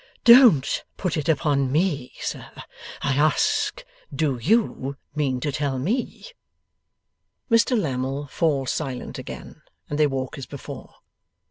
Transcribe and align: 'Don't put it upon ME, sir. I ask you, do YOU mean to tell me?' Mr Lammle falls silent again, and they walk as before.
'Don't 0.23 0.83
put 0.97 1.15
it 1.15 1.29
upon 1.29 1.71
ME, 1.71 2.11
sir. 2.21 2.49
I 3.03 3.13
ask 3.13 3.81
you, 4.09 4.17
do 4.17 4.37
YOU 4.41 4.97
mean 5.13 5.39
to 5.41 5.51
tell 5.51 5.77
me?' 5.77 6.25
Mr 7.51 7.79
Lammle 7.79 8.25
falls 8.25 8.71
silent 8.71 9.19
again, 9.19 9.61
and 9.91 9.99
they 9.99 10.07
walk 10.07 10.39
as 10.39 10.47
before. 10.47 10.95